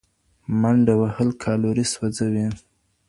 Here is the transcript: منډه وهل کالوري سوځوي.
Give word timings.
منډه 0.61 0.93
وهل 1.01 1.29
کالوري 1.43 1.85
سوځوي. 1.93 2.47